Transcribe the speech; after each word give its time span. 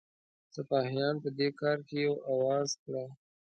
سپاهیان 0.55 1.15
په 1.23 1.29
دې 1.37 1.49
کار 1.59 1.77
کې 1.87 1.97
یو 2.05 2.15
آواز 2.33 2.69
کړه. 2.83 3.03